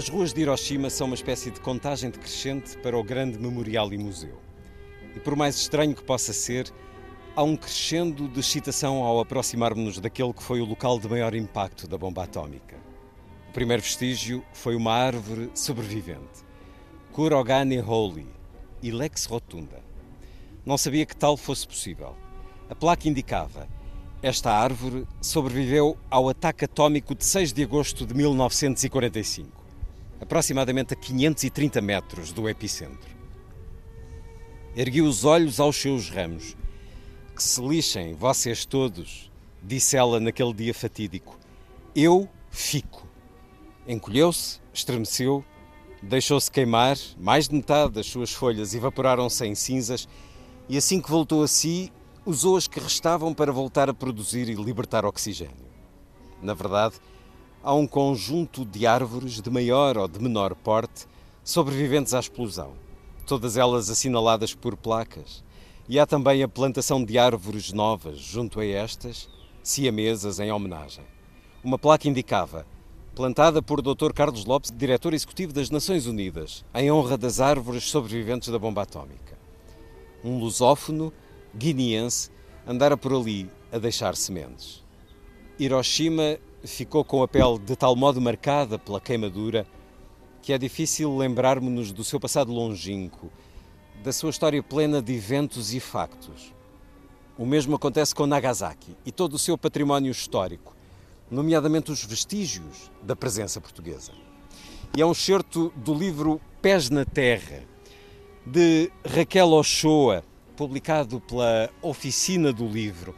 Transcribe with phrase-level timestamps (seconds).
[0.00, 3.98] As ruas de Hiroshima são uma espécie de contagem decrescente para o grande memorial e
[3.98, 4.40] museu.
[5.14, 6.72] E por mais estranho que possa ser,
[7.36, 11.86] há um crescendo de excitação ao aproximarmos-nos daquele que foi o local de maior impacto
[11.86, 12.78] da bomba atómica.
[13.50, 16.46] O primeiro vestígio foi uma árvore sobrevivente,
[17.12, 18.26] Kurogane Holy,
[18.82, 19.84] Ilex rotunda.
[20.64, 22.16] Não sabia que tal fosse possível.
[22.70, 23.68] A placa indicava:
[24.22, 29.59] esta árvore sobreviveu ao ataque atómico de 6 de agosto de 1945,
[30.20, 33.10] aproximadamente a 530 metros do epicentro.
[34.76, 36.56] Ergui os olhos aos seus ramos
[37.34, 39.30] que se lixem, vocês todos,
[39.62, 41.38] disse ela naquele dia fatídico.
[41.94, 43.08] Eu fico.
[43.88, 45.42] Encolheu-se, estremeceu,
[46.02, 50.06] deixou-se queimar, mais de metade das suas folhas evaporaram-se em cinzas
[50.68, 51.90] e assim que voltou a si,
[52.26, 55.70] usou as que restavam para voltar a produzir e libertar oxigênio.
[56.42, 56.96] Na verdade,
[57.62, 61.06] há um conjunto de árvores de maior ou de menor porte
[61.44, 62.72] sobreviventes à explosão,
[63.26, 65.42] todas elas assinaladas por placas
[65.88, 69.28] e há também a plantação de árvores novas junto a estas,
[69.62, 71.04] siamesas em homenagem.
[71.62, 72.64] Uma placa indicava
[73.14, 74.12] plantada por Dr.
[74.14, 79.36] Carlos Lopes, diretor executivo das Nações Unidas, em honra das árvores sobreviventes da bomba atómica.
[80.24, 81.12] Um lusófono
[81.54, 82.30] guineense
[82.66, 84.82] andara por ali a deixar sementes.
[85.58, 89.66] Hiroshima ficou com a pele de tal modo marcada pela queimadura
[90.42, 93.30] que é difícil lembrarmos-nos do seu passado longínquo
[94.02, 96.54] da sua história plena de eventos e factos.
[97.36, 100.74] O mesmo acontece com Nagasaki e todo o seu património histórico,
[101.30, 104.12] nomeadamente os vestígios da presença portuguesa.
[104.96, 107.62] E é um excerto do livro Pés na Terra,
[108.44, 110.24] de Raquel Ochoa,
[110.56, 113.14] publicado pela Oficina do Livro.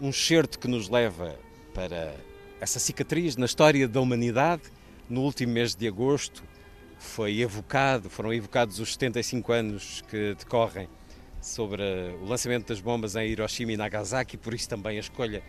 [0.00, 1.36] Um excerto que nos leva
[1.72, 2.14] para
[2.60, 4.62] essa cicatriz na história da humanidade
[5.08, 6.42] no último mês de agosto,
[6.98, 10.88] foi evocado, foram evocados os 75 anos que decorrem
[11.40, 11.82] sobre
[12.20, 15.42] o lançamento das bombas em Hiroshima e Nagasaki, por isso também a escolha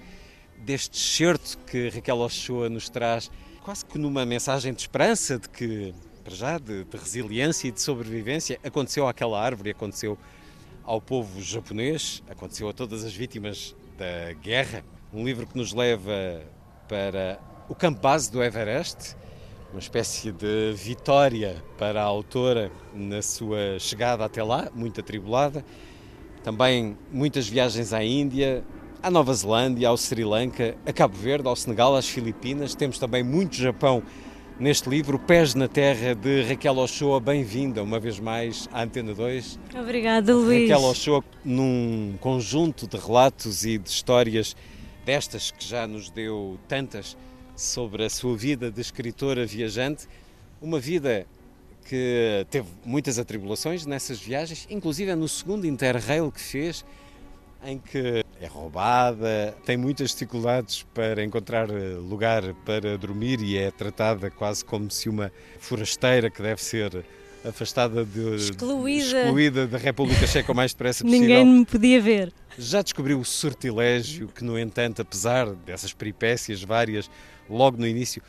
[0.60, 3.32] deste excerto que Raquel Ochoa nos traz,
[3.64, 5.94] quase que numa mensagem de esperança, de que,
[6.24, 10.18] para já, de, de resiliência e de sobrevivência, aconteceu àquela árvore, aconteceu
[10.84, 14.84] ao povo japonês, aconteceu a todas as vítimas da guerra.
[15.12, 16.44] Um livro que nos leva
[16.90, 17.40] para
[17.70, 19.16] o campo base do Everest,
[19.72, 25.64] uma espécie de vitória para a autora na sua chegada até lá, muito atribulada.
[26.44, 28.64] Também muitas viagens à Índia,
[29.04, 32.74] à Nova Zelândia, ao Sri Lanka, a Cabo Verde, ao Senegal, às Filipinas.
[32.74, 34.02] Temos também muito Japão
[34.60, 37.20] neste livro, Pés na Terra, de Raquel Ochoa.
[37.20, 39.60] Bem-vinda uma vez mais à Antena 2.
[39.80, 40.68] Obrigada, Luís.
[40.68, 44.56] Raquel Ochoa, num conjunto de relatos e de histórias
[45.10, 47.18] destas que já nos deu tantas
[47.56, 50.08] sobre a sua vida de escritora viajante,
[50.62, 51.26] uma vida
[51.84, 56.86] que teve muitas atribulações nessas viagens, inclusive no segundo Interrail que fez,
[57.64, 63.72] em que é roubada, tem muitas dificuldades para encontrar eh, lugar para dormir e é
[63.72, 67.04] tratada quase como se uma forasteira que deve ser
[67.46, 71.28] afastada de excluída, excluída da República Checa o mais depressa possível.
[71.28, 72.34] Ninguém me podia ver.
[72.58, 77.10] Já descobriu o sortilégio que, no entanto, apesar dessas peripécias várias,
[77.50, 78.22] logo no início,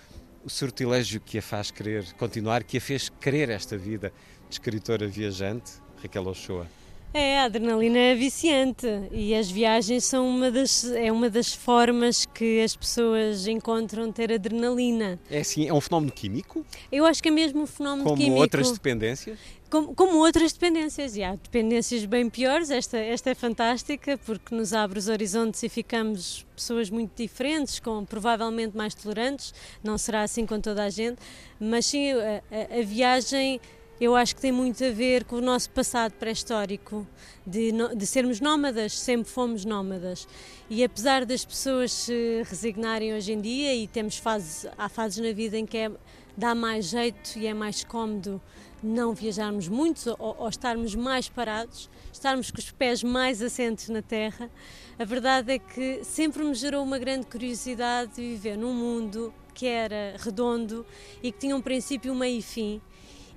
[0.44, 4.12] o sortilégio que a faz querer continuar, que a fez querer esta vida
[4.48, 5.72] de escritora viajante,
[6.02, 6.66] Raquel Ochoa?
[7.12, 12.24] É, a adrenalina é viciante e as viagens são uma das, é uma das formas
[12.24, 15.18] que as pessoas encontram ter adrenalina.
[15.28, 16.64] É assim, é um fenómeno químico?
[16.90, 18.34] Eu acho que é mesmo um fenómeno Como químico.
[18.34, 19.38] Como outras dependências?
[19.68, 24.72] Como, como, outras dependências, e há dependências bem piores, esta, esta é fantástica porque nos
[24.72, 30.44] abre os horizontes e ficamos pessoas muito diferentes, com provavelmente mais tolerantes, não será assim
[30.44, 31.18] com toda a gente,
[31.60, 33.60] mas sim, a, a, a viagem
[34.00, 37.06] eu acho que tem muito a ver com o nosso passado pré-histórico,
[37.46, 40.26] de, de, sermos nómadas, sempre fomos nómadas.
[40.70, 45.32] E apesar das pessoas se resignarem hoje em dia, e temos fases, há fases na
[45.34, 45.90] vida em que é,
[46.34, 48.40] dá mais jeito e é mais cómodo
[48.82, 54.00] não viajarmos muito ou, ou estarmos mais parados, estarmos com os pés mais assentes na
[54.00, 54.50] terra,
[54.98, 59.66] a verdade é que sempre me gerou uma grande curiosidade de viver num mundo que
[59.66, 60.86] era redondo
[61.22, 62.80] e que tinha um princípio, meio e fim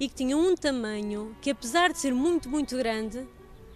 [0.04, 3.26] e que tinha um tamanho que, apesar de ser muito, muito grande,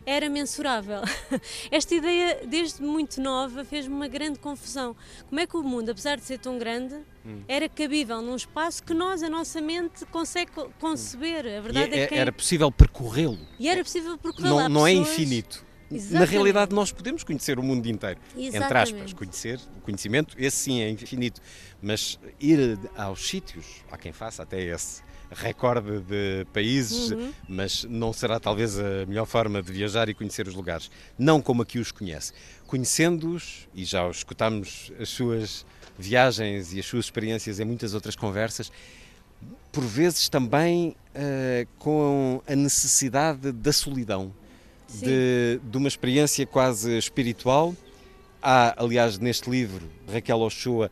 [0.06, 1.02] era mensurável.
[1.72, 4.94] Esta ideia, desde muito nova, fez-me uma grande confusão.
[5.30, 6.96] Como é que o mundo, apesar de ser tão grande,
[7.26, 7.44] hum.
[7.48, 10.52] era cabível num espaço que nós, a nossa mente, consegue
[10.82, 11.46] conceber?
[11.46, 12.16] A verdade e é, é que.
[12.16, 13.40] Era possível percorrê-lo.
[13.58, 14.60] E era possível percorrê-lo.
[14.60, 15.66] Não, não é infinito.
[15.90, 16.14] Exatamente.
[16.14, 18.20] Na realidade, nós podemos conhecer o mundo inteiro.
[18.36, 18.64] Exatamente.
[18.64, 21.42] Entre aspas, conhecer, o conhecimento, esse sim é infinito.
[21.82, 25.02] Mas ir aos sítios, há quem faça até esse
[25.32, 27.34] recorde de países, uhum.
[27.48, 30.90] mas não será talvez a melhor forma de viajar e conhecer os lugares.
[31.18, 32.34] Não como aqui os conhece.
[32.66, 35.66] Conhecendo-os, e já escutamos as suas
[35.98, 38.72] viagens e as suas experiências em muitas outras conversas,
[39.72, 44.34] por vezes também uh, com a necessidade da solidão,
[44.94, 47.76] de, de, uma experiência quase espiritual.
[48.42, 50.92] Há, aliás, neste livro, Raquel Ochoa,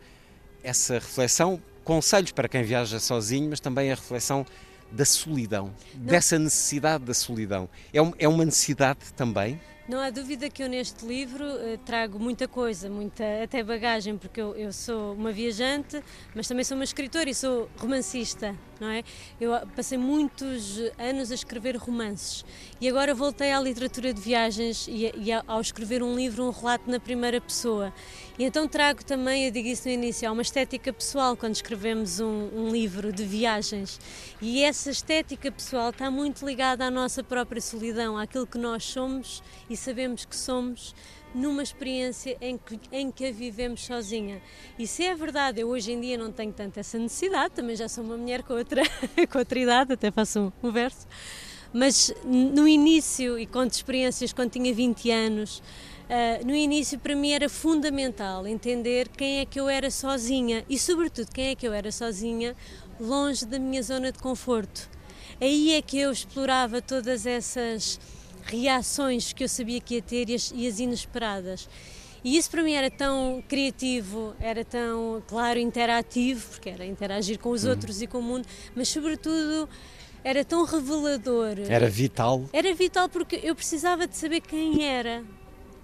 [0.63, 4.45] essa reflexão conselhos para quem viaja sozinho, mas também a reflexão
[4.92, 6.06] da solidão, Não.
[6.06, 7.69] dessa necessidade da solidão.
[7.94, 9.59] É, um, é uma necessidade também?
[9.87, 14.41] Não há dúvida que eu neste livro uh, trago muita coisa, muita até bagagem, porque
[14.41, 16.01] eu, eu, sou uma viajante,
[16.33, 19.03] mas também sou uma escritora e sou romancista, não é?
[19.39, 22.43] Eu passei muitos anos a escrever romances
[22.81, 26.89] e agora voltei à literatura de viagens e, e ao escrever um livro, um relato
[26.89, 27.93] na primeira pessoa.
[28.39, 32.19] E então trago também, eu digo isso no início, há uma estética pessoal quando escrevemos
[32.19, 33.99] um, um livro de viagens.
[34.41, 39.43] E essa estética pessoal está muito ligada à nossa própria solidão, àquilo que nós somos
[39.69, 40.95] e sabemos que somos
[41.33, 44.42] numa experiência em que, em que a vivemos sozinha.
[44.80, 47.89] E se é verdade, eu hoje em dia não tenho tanto essa necessidade, também já
[47.89, 48.81] sou uma mulher com outra,
[49.30, 51.06] com outra idade, até faço um, um verso,
[51.74, 55.62] mas no início e conto experiências quando tinha 20 anos,
[56.06, 60.77] Uh, no início para mim era fundamental entender quem é que eu era sozinha e
[60.77, 62.56] sobretudo quem é que eu era sozinha
[63.00, 64.88] longe da minha zona de conforto.
[65.42, 68.00] Aí é que eu explorava todas essas
[68.45, 71.68] reações que eu sabia que ia ter e as, e as inesperadas.
[72.24, 77.50] E isso para mim era tão criativo, era tão, claro, interativo, porque era interagir com
[77.50, 77.71] os uhum.
[77.71, 79.69] outros e com o mundo, mas sobretudo
[80.24, 81.57] era tão revelador.
[81.69, 82.44] Era vital.
[82.51, 85.24] Era vital porque eu precisava de saber quem era,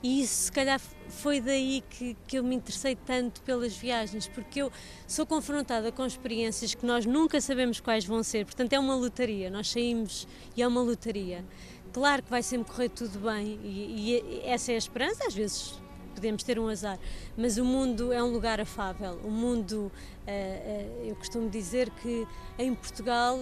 [0.04, 4.64] e isso, se calhar, foi daí que, que eu me interessei tanto pelas viagens, porque
[4.64, 4.72] eu
[5.07, 8.46] sou confrontada com experiências que nós nunca sabemos quais vão ser.
[8.46, 9.52] Portanto, é uma lotaria.
[9.52, 11.46] Nós saímos e é uma lotaria.
[11.94, 15.26] Claro que vai sempre correr tudo bem, e, e essa é a esperança.
[15.28, 15.82] Às vezes
[16.14, 17.00] podemos ter um azar,
[17.36, 19.20] mas o mundo é um lugar afável.
[19.24, 22.28] O mundo, uh, uh, eu costumo dizer que
[22.60, 23.40] em Portugal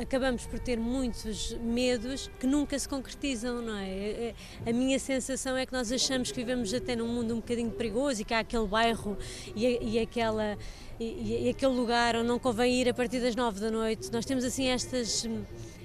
[0.00, 3.88] acabamos por ter muitos medos que nunca se concretizam, não é?
[3.88, 4.34] Eh,
[4.64, 8.22] a minha sensação é que nós achamos que vivemos até num mundo um bocadinho perigoso
[8.22, 9.16] e que há aquele bairro
[9.56, 10.56] e, e aquela.
[11.00, 14.12] E, e aquele lugar onde não convém ir a partir das nove da noite.
[14.12, 15.28] Nós temos assim estas,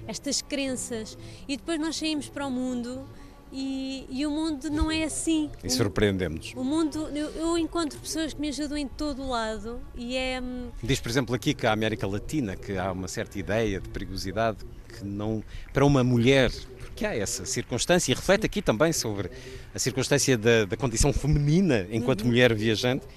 [0.10, 1.18] estas crenças
[1.48, 3.06] e depois nós saímos para o mundo
[3.52, 5.50] e, e, o mundo não é assim.
[5.64, 6.54] E surpreendemos.
[6.56, 10.40] O mundo, eu, eu, encontro pessoas que me ajudam em todo o lado e é.
[10.40, 13.90] Hum, Diz, por exemplo, aqui que a América Latina, que há uma certa ideia de
[13.90, 15.44] perigosidade que não.
[15.74, 19.32] para uma mulher, porque há essa circunstância, e reflete aqui também sobre
[19.74, 22.28] a circunstância da, da condição feminina enquanto uhum.
[22.28, 23.08] mulher viajante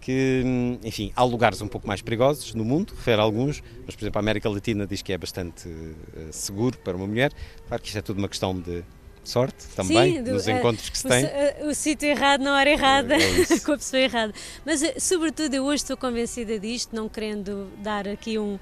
[0.00, 0.42] que,
[0.82, 4.18] enfim, há lugares um pouco mais perigosos no mundo, refere a alguns, mas, por exemplo,
[4.18, 7.32] a América Latina diz que é bastante uh, seguro para uma mulher.
[7.68, 8.82] Claro que isto é tudo uma questão de
[9.22, 11.24] sorte também Sim, do, nos encontros que se tem.
[11.62, 14.32] O, o sítio errado na hora errada, é, é com a pessoa errada.
[14.64, 18.58] Mas, eh, sobretudo, eu hoje estou convencida disto, não querendo dar aqui um,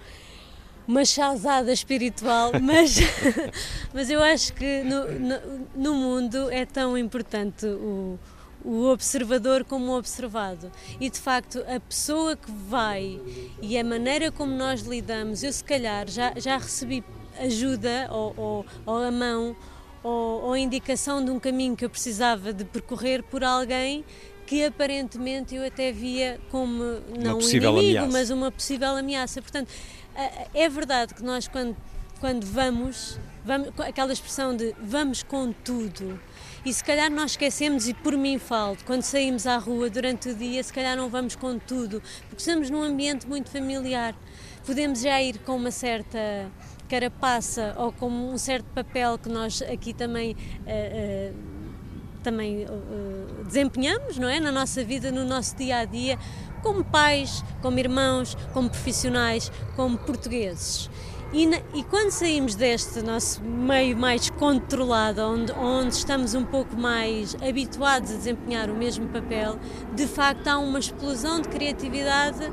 [0.87, 2.99] uma chazada espiritual, mas,
[3.95, 8.19] mas eu acho que no, no, no mundo é tão importante o
[8.69, 10.71] o observador como o observado.
[11.01, 13.19] E de facto, a pessoa que vai
[13.63, 17.03] e a maneira como nós lidamos, eu se calhar já, já recebi
[17.41, 19.57] ajuda ou, ou, ou a mão
[20.03, 24.05] ou, ou indicação de um caminho que eu precisava de percorrer por alguém
[24.47, 26.83] que aparentemente eu até via como
[27.19, 28.13] não um inimigo, ameaça.
[28.13, 29.43] mas uma possível ameaça.
[29.43, 29.71] Portanto,
[30.55, 31.77] é verdade que nós quando,
[32.19, 36.19] quando vamos, vamos, aquela expressão de vamos com tudo,
[36.69, 40.35] e se calhar nós esquecemos, e por mim falo, quando saímos à rua durante o
[40.35, 44.15] dia, se calhar não vamos com tudo, porque estamos num ambiente muito familiar.
[44.67, 46.19] Podemos já ir com uma certa
[46.87, 50.33] carapaça ou como um certo papel que nós aqui também.
[50.33, 51.59] Uh, uh,
[52.23, 56.19] também uh, desempenhamos não é na nossa vida no nosso dia a dia
[56.65, 60.91] como pais como irmãos como profissionais como portugueses
[61.33, 66.75] e, na, e, quando saímos deste nosso meio mais controlado, onde, onde estamos um pouco
[66.75, 69.59] mais habituados a desempenhar o mesmo papel,
[69.95, 72.51] de facto há uma explosão de criatividade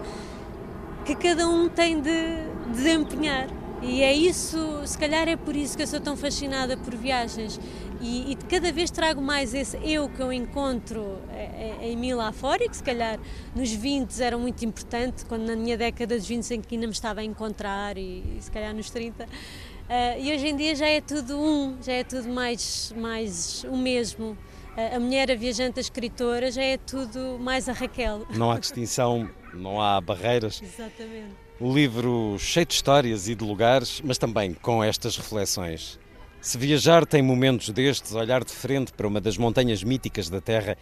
[1.05, 2.37] que cada um tem de
[2.73, 3.47] desempenhar.
[3.81, 7.59] E é isso, se calhar é por isso que eu sou tão fascinada por viagens
[8.05, 12.13] e, e cada vez trago mais esse eu que eu encontro eh, eh, em mim
[12.13, 13.19] lá fora e que se calhar
[13.55, 16.93] nos 20 era muito importante, quando na minha década dos 20 em que ainda me
[16.93, 19.23] estava a encontrar e, e se calhar nos 30.
[19.23, 19.27] Uh,
[19.89, 23.75] eh, e hoje em dia já é tudo um, já é tudo mais, mais o
[23.75, 24.37] mesmo.
[24.77, 28.27] Uh, a mulher, a viajante, a escritora, já é tudo mais a Raquel.
[28.35, 30.61] Não há distinção, não há barreiras.
[30.61, 31.33] Exatamente.
[31.59, 35.97] O livro cheio de histórias e de lugares, mas também com estas reflexões.
[36.45, 40.77] Se viajar tem momentos destes, olhar de frente para uma das montanhas míticas da Terra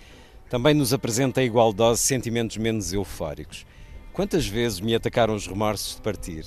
[0.50, 3.66] também nos apresenta a igual dose sentimentos menos eufóricos.
[4.12, 6.46] Quantas vezes me atacaram os remorsos de partir?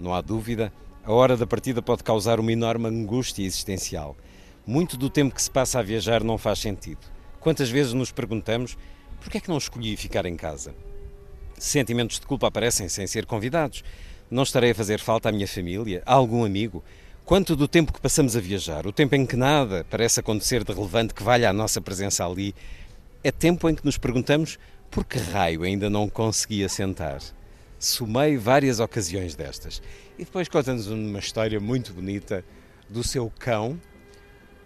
[0.00, 0.72] Não há dúvida,
[1.04, 4.16] a hora da partida pode causar uma enorme angústia existencial.
[4.66, 7.06] Muito do tempo que se passa a viajar não faz sentido.
[7.38, 8.76] Quantas vezes nos perguntamos
[9.20, 10.74] por que é que não escolhi ficar em casa?
[11.56, 13.84] Sentimentos de culpa aparecem sem ser convidados.
[14.28, 16.82] Não estarei a fazer falta à minha família, a algum amigo?
[17.26, 20.72] Quanto do tempo que passamos a viajar, o tempo em que nada parece acontecer de
[20.72, 22.54] relevante que valha a nossa presença ali,
[23.24, 24.60] é tempo em que nos perguntamos
[24.92, 27.18] por que raio ainda não consegui assentar.
[27.80, 29.82] Sumei várias ocasiões destas.
[30.16, 32.44] E depois conta-nos uma história muito bonita
[32.88, 33.76] do seu cão,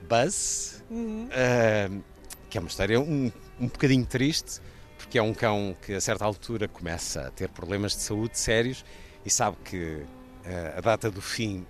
[0.07, 1.29] Buzz, uhum.
[1.29, 2.05] uh,
[2.50, 4.61] que é uma história um, um bocadinho triste,
[4.99, 8.85] porque é um cão que a certa altura começa a ter problemas de saúde sérios
[9.25, 11.64] e sabe que uh, a data do fim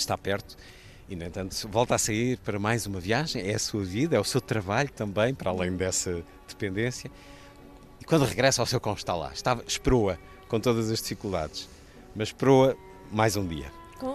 [0.00, 0.56] está perto
[1.08, 3.42] e, no entanto, volta a sair para mais uma viagem.
[3.48, 7.10] É a sua vida, é o seu trabalho também, para além dessa dependência.
[8.00, 9.32] E quando regressa ao seu cão, está lá.
[9.32, 11.68] Estava, esperou-a com todas as dificuldades,
[12.14, 12.76] mas esperou-a
[13.10, 13.72] mais um dia.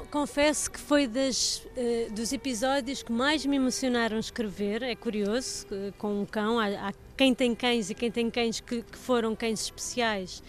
[0.10, 4.82] Confesso que foi das, uh, dos episódios que mais me emocionaram escrever.
[4.82, 6.60] É curioso, uh, com um cão.
[6.60, 10.42] Há, há, quem tem cães e quem tem cães que, que foram cães especiais.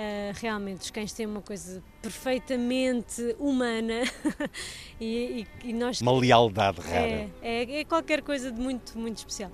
[0.00, 4.02] Uh, realmente, os cães têm uma coisa perfeitamente humana
[4.98, 6.00] e, e, e, nós.
[6.00, 7.06] Uma lealdade rara.
[7.06, 9.52] É, é, é qualquer coisa de muito, muito especial.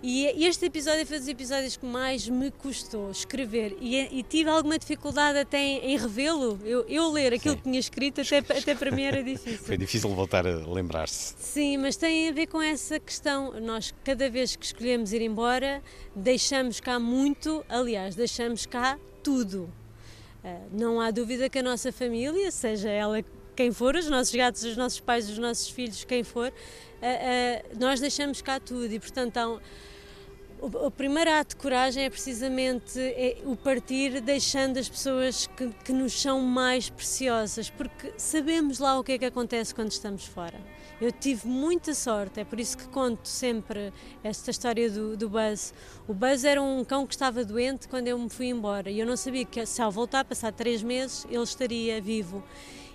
[0.00, 4.48] E este episódio foi um dos episódios que mais me custou escrever e, e tive
[4.48, 6.58] alguma dificuldade até em, em revê-lo.
[6.64, 7.58] Eu, eu, ler aquilo Sim.
[7.58, 9.58] que tinha escrito, até, até para mim era difícil.
[9.58, 11.34] foi difícil voltar a lembrar-se.
[11.36, 13.60] Sim, mas tem a ver com essa questão.
[13.60, 15.82] Nós, cada vez que escolhemos ir embora,
[16.14, 19.79] deixamos cá muito, aliás, deixamos cá tudo.
[20.42, 23.22] Uh, não há dúvida que a nossa família, seja ela
[23.54, 27.78] quem for, os nossos gatos, os nossos pais, os nossos filhos, quem for, uh, uh,
[27.78, 29.60] nós deixamos cá tudo e, portanto, há um,
[30.60, 35.70] o, o primeiro ato de coragem é precisamente é o partir deixando as pessoas que,
[35.84, 40.24] que nos são mais preciosas, porque sabemos lá o que é que acontece quando estamos
[40.26, 40.60] fora.
[41.00, 43.90] Eu tive muita sorte, é por isso que conto sempre
[44.22, 45.72] esta história do, do Buzz.
[46.06, 49.06] O Buzz era um cão que estava doente quando eu me fui embora e eu
[49.06, 52.44] não sabia que se ao voltar, passar três meses, ele estaria vivo.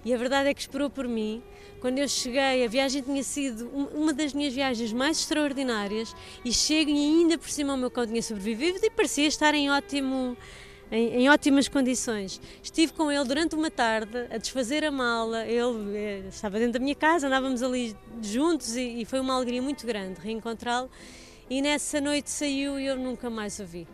[0.06, 1.42] E a verdade é que esperou por mim.
[1.82, 6.92] Quando eu cheguei, a viagem tinha sido uma das minhas viagens mais extraordinárias e chego
[6.92, 10.38] e ainda por cima o meu cão tinha sobrevivido e parecia estar em ótimo
[10.92, 12.40] em, em, ótimas condições.
[12.62, 15.44] Estive com ele durante uma tarde a desfazer a mala.
[15.46, 19.62] Ele eh, estava dentro da minha casa, andávamos ali juntos e, e foi uma alegria
[19.62, 20.90] muito grande reencontrá-lo.
[21.50, 23.88] E nessa noite saiu e eu nunca mais o vi.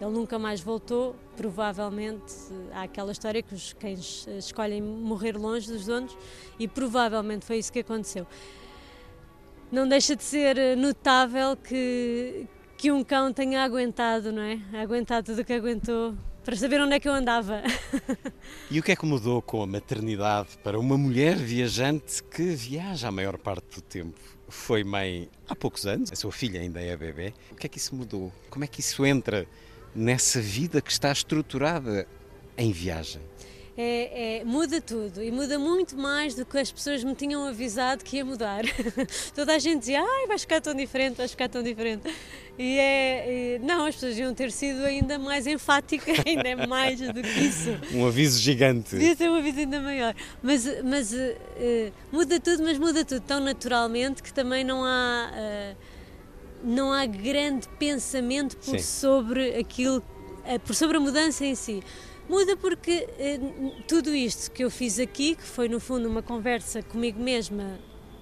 [0.00, 2.34] Ele nunca mais voltou, provavelmente
[2.72, 6.16] há aquela história que os cães eh, escolhem morrer longe dos donos
[6.58, 8.26] e provavelmente foi isso que aconteceu.
[9.70, 12.46] Não deixa de ser eh, notável que,
[12.78, 14.58] que um cão tenha aguentado, não é?
[14.72, 16.14] Aguentado tudo o que aguentou
[16.44, 17.62] para saber onde é que eu andava.
[18.70, 23.08] E o que é que mudou com a maternidade para uma mulher viajante que viaja
[23.08, 24.18] a maior parte do tempo?
[24.48, 27.34] Foi mãe há poucos anos, a sua filha ainda é bebê.
[27.52, 28.32] O que é que isso mudou?
[28.48, 29.46] Como é que isso entra
[29.94, 32.06] nessa vida que está estruturada
[32.56, 33.22] em viagem?
[33.82, 38.04] É, é, muda tudo e muda muito mais do que as pessoas me tinham avisado
[38.04, 38.62] que ia mudar.
[39.34, 42.02] Toda a gente dizia, ai, vais ficar tão diferente, vais ficar tão diferente.
[42.58, 47.40] E é, não, as pessoas iam ter sido ainda mais enfáticas, ainda mais do que
[47.40, 47.70] isso.
[47.94, 48.90] Um aviso gigante.
[48.90, 50.14] Devia ser um aviso ainda maior.
[50.42, 55.30] Mas, mas uh, muda tudo, mas muda tudo tão naturalmente que também não há.
[55.32, 55.99] Uh,
[56.62, 60.02] não há grande pensamento por sobre aquilo,
[60.44, 61.82] eh, por sobre a mudança em si.
[62.28, 63.40] Muda porque eh,
[63.88, 67.78] tudo isto que eu fiz aqui, que foi no fundo uma conversa comigo mesma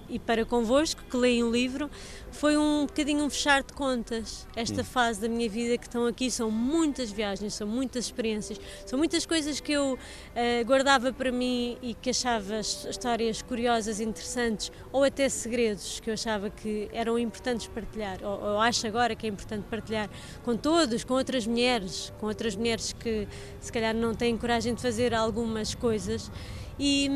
[0.09, 1.89] e para convosco, que leem o livro,
[2.31, 4.47] foi um bocadinho um fechar de contas.
[4.55, 4.83] Esta hum.
[4.83, 9.25] fase da minha vida que estão aqui são muitas viagens, são muitas experiências, são muitas
[9.25, 15.27] coisas que eu uh, guardava para mim e que achava histórias curiosas, interessantes ou até
[15.29, 19.65] segredos que eu achava que eram importantes partilhar, ou, ou acho agora que é importante
[19.69, 20.09] partilhar
[20.43, 23.27] com todos, com outras mulheres, com outras mulheres que
[23.59, 26.31] se calhar não têm coragem de fazer algumas coisas.
[26.79, 27.09] E,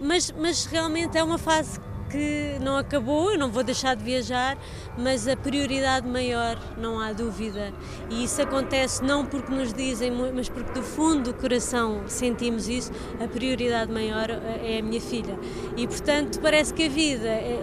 [0.00, 4.56] mas, mas realmente é uma fase que não acabou, eu não vou deixar de viajar,
[4.96, 7.72] mas a prioridade maior, não há dúvida.
[8.10, 12.90] E isso acontece não porque nos dizem, mas porque do fundo do coração sentimos isso,
[13.22, 15.38] a prioridade maior eh, é a minha filha.
[15.76, 17.60] E portanto parece que a vida é,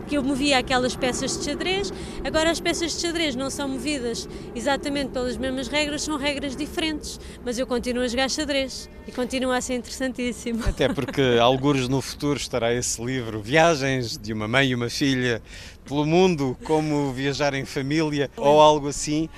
[0.00, 1.92] que eu movia aquelas peças de xadrez,
[2.24, 7.20] agora as peças de xadrez não são movidas exatamente pelas mesmas regras, são regras diferentes,
[7.44, 10.64] mas eu continuo a jogar xadrez e continua a ser interessantíssimo.
[10.66, 15.42] Até porque, alguns no futuro, estará esse livro, Viagens de uma Mãe e uma Filha
[15.84, 19.28] pelo Mundo, como viajar em família ou algo assim.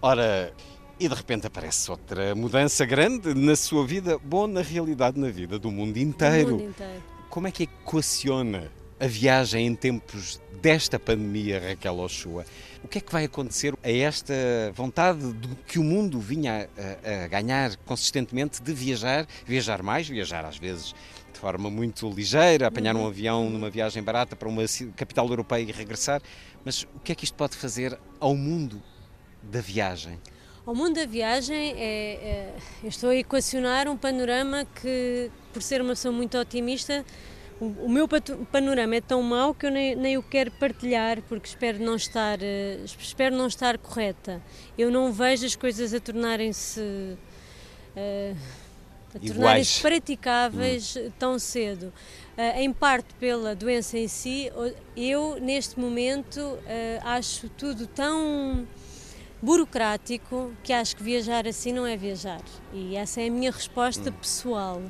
[0.00, 0.52] Ora,
[0.98, 5.58] e de repente aparece outra mudança grande na sua vida, bom, na realidade, na vida
[5.58, 6.52] do mundo inteiro.
[6.52, 7.02] mundo inteiro.
[7.28, 12.44] Como é que equaciona a viagem em tempos desta pandemia, Raquel Oshua?
[12.82, 14.34] O que é que vai acontecer a esta
[14.74, 20.44] vontade de que o mundo vinha a, a ganhar consistentemente de viajar, viajar mais, viajar
[20.44, 20.94] às vezes
[21.32, 24.62] de forma muito ligeira, apanhar um avião numa viagem barata para uma
[24.96, 26.22] capital europeia e regressar,
[26.64, 28.80] mas o que é que isto pode fazer ao mundo
[29.42, 30.18] da viagem?
[30.64, 35.82] Ao mundo da viagem, é, é, eu estou a equacionar um panorama que, por ser
[35.82, 37.04] uma pessoa muito otimista,
[37.60, 38.08] o, meu
[38.50, 42.38] panorama é tão mau que eu nem, nem o quero partilhar porque espero não estar
[42.38, 44.42] uh, espero não estar correta.
[44.76, 48.36] Eu não vejo as coisas a tornarem-se uh,
[49.14, 51.12] a tornarem-se praticáveis hum.
[51.18, 51.92] tão cedo.
[52.36, 54.50] Uh, em parte pela doença em si
[54.96, 56.58] eu neste momento
[57.04, 58.66] acho tudo tão
[59.40, 62.42] burocrático que acho que viajar assim não é viajar.
[62.72, 64.14] E essa é a minha resposta hum.
[64.14, 64.82] pessoal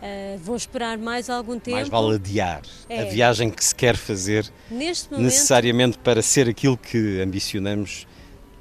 [0.00, 1.76] Uh, vou esperar mais algum tempo.
[1.76, 3.02] Mais vale adiar é.
[3.02, 8.06] a viagem que se quer fazer, momento, necessariamente para ser aquilo que ambicionamos,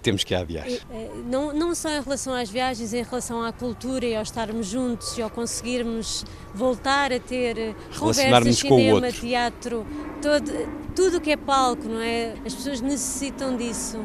[0.01, 0.67] temos que adiar.
[0.67, 0.79] É,
[1.25, 5.17] não, não só em relação às viagens, em relação à cultura e ao estarmos juntos
[5.17, 9.86] e ao conseguirmos voltar a ter conversas, cinema, teatro,
[10.21, 10.52] todo,
[10.93, 12.34] tudo o que é palco, não é?
[12.45, 13.99] As pessoas necessitam disso.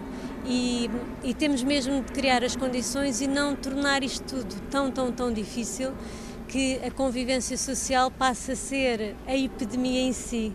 [0.46, 0.90] E,
[1.22, 5.32] e temos mesmo de criar as condições e não tornar isto tudo tão, tão, tão
[5.32, 5.92] difícil
[6.48, 10.52] que a convivência social passa a ser a epidemia em si.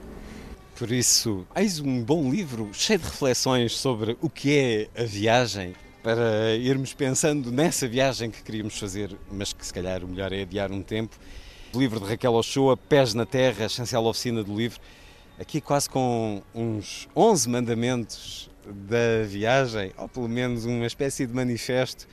[0.77, 5.75] Por isso, eis um bom livro cheio de reflexões sobre o que é a viagem,
[6.01, 10.43] para irmos pensando nessa viagem que queríamos fazer, mas que se calhar o melhor é
[10.43, 11.17] adiar um tempo.
[11.73, 14.79] O livro de Raquel Ochoa, Pés na Terra, chancela oficina do livro,
[15.37, 22.07] aqui quase com uns 11 mandamentos da viagem, ou pelo menos uma espécie de manifesto.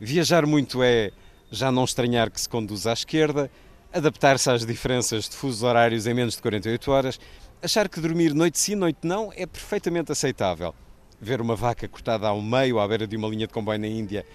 [0.00, 1.12] Viajar muito é
[1.50, 3.50] já não estranhar que se conduz à esquerda,
[3.92, 7.20] adaptar-se às diferenças de fusos horários em menos de 48 horas,
[7.62, 10.74] achar que dormir noite sim, noite não é perfeitamente aceitável.
[11.20, 14.26] Ver uma vaca cortada ao meio à beira de uma linha de comboio na Índia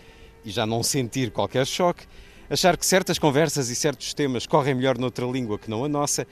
[0.43, 2.05] e já não sentir qualquer choque,
[2.49, 6.25] achar que certas conversas e certos temas correm melhor noutra língua que não a nossa,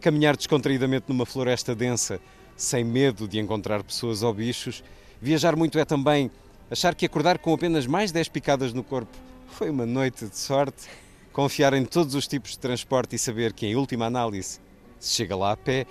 [0.00, 2.20] caminhar descontraídamente numa floresta densa
[2.56, 4.82] sem medo de encontrar pessoas ou bichos,
[5.20, 6.30] viajar muito é também
[6.70, 10.88] achar que acordar com apenas mais 10 picadas no corpo foi uma noite de sorte.
[11.32, 14.60] Confiar em todos os tipos de transporte e saber que, em última análise,
[14.98, 15.86] se chega lá a pé.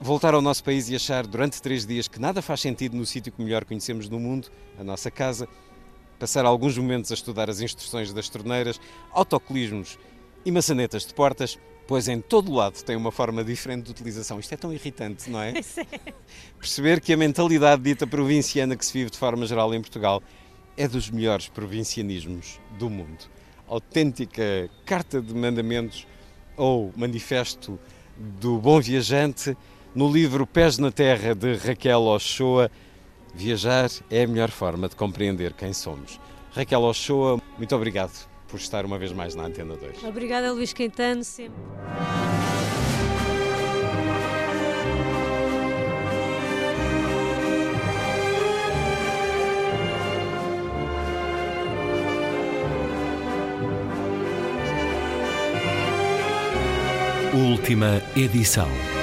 [0.00, 3.32] Voltar ao nosso país e achar durante três dias que nada faz sentido no sítio
[3.32, 5.48] que melhor conhecemos no mundo, a nossa casa.
[6.18, 8.80] Passar alguns momentos a estudar as instruções das torneiras,
[9.12, 9.98] autocolismos
[10.44, 14.38] e maçanetas de portas, pois em todo lado tem uma forma diferente de utilização.
[14.38, 15.50] Isto é tão irritante, não é?
[15.58, 16.12] é?
[16.58, 20.22] Perceber que a mentalidade dita provinciana que se vive de forma geral em Portugal
[20.78, 23.28] é dos melhores provincianismos do mundo.
[23.66, 26.06] Autêntica carta de mandamentos
[26.56, 27.78] ou manifesto
[28.16, 29.56] do bom viajante
[29.94, 32.70] no livro Pés na Terra de Raquel Ochoa.
[33.34, 36.20] Viajar é a melhor forma de compreender quem somos.
[36.52, 40.04] Raquel Ochoa, muito obrigado por estar uma vez mais na Antena 2.
[40.04, 41.60] Obrigada, Luís Quintano, sempre.
[57.58, 58.97] Última edição.